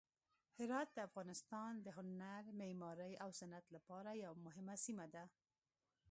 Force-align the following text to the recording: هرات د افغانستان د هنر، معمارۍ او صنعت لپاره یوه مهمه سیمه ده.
هرات 0.59 0.89
د 0.93 0.97
افغانستان 1.09 1.71
د 1.85 1.87
هنر، 1.97 2.43
معمارۍ 2.59 3.13
او 3.23 3.29
صنعت 3.39 3.65
لپاره 3.75 4.09
یوه 4.23 4.37
مهمه 4.45 4.75
سیمه 4.85 5.05
ده. 5.15 5.25